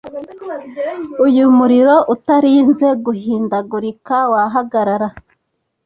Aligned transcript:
Uyu 1.25 1.45
muriro 1.57 1.95
utarinze 2.13 2.87
guhindagurika 3.05 4.15
wahagarara 4.31 5.07